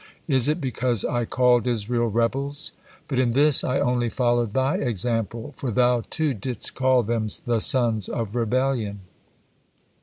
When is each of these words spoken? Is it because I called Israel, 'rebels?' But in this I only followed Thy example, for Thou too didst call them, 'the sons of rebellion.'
Is 0.27 0.47
it 0.47 0.59
because 0.59 1.05
I 1.05 1.25
called 1.25 1.67
Israel, 1.67 2.07
'rebels?' 2.07 2.71
But 3.07 3.19
in 3.19 3.33
this 3.33 3.63
I 3.63 3.79
only 3.79 4.09
followed 4.09 4.53
Thy 4.53 4.77
example, 4.77 5.53
for 5.55 5.69
Thou 5.69 6.01
too 6.09 6.33
didst 6.33 6.73
call 6.73 7.03
them, 7.03 7.27
'the 7.45 7.59
sons 7.59 8.09
of 8.09 8.33
rebellion.' 8.33 9.01